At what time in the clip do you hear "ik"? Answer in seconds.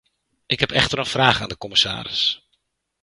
0.45-0.59